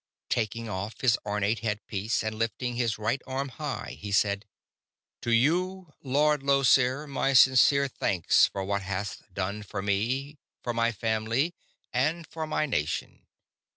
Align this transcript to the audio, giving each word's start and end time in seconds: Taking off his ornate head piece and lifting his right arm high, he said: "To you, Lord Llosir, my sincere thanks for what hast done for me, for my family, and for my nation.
Taking 0.29 0.67
off 0.67 1.01
his 1.01 1.15
ornate 1.27 1.59
head 1.59 1.85
piece 1.85 2.23
and 2.23 2.33
lifting 2.33 2.75
his 2.75 2.97
right 2.97 3.21
arm 3.27 3.49
high, 3.49 3.99
he 4.01 4.11
said: 4.11 4.47
"To 5.21 5.29
you, 5.29 5.93
Lord 6.01 6.41
Llosir, 6.41 7.05
my 7.07 7.33
sincere 7.33 7.87
thanks 7.87 8.47
for 8.47 8.63
what 8.63 8.81
hast 8.81 9.31
done 9.31 9.61
for 9.61 9.83
me, 9.83 10.39
for 10.63 10.73
my 10.73 10.91
family, 10.91 11.53
and 11.93 12.25
for 12.25 12.47
my 12.47 12.65
nation. 12.65 13.27